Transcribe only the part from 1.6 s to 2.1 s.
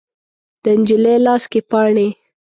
پاڼې